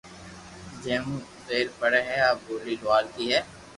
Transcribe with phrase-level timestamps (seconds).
[0.83, 3.39] جي مون زبر پڙي ھي آ ٻولي لوھارڪي ھي